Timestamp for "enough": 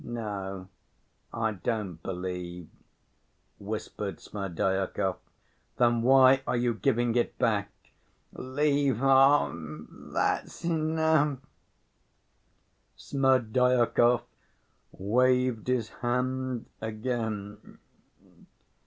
10.65-11.37